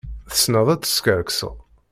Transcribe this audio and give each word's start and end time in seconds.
Tessneḍ 0.29 0.67
ad 0.69 0.81
teskerkseḍ. 0.81 1.55